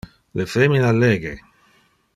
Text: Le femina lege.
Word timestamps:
Le 0.39 0.47
femina 0.53 0.89
lege. 1.01 1.35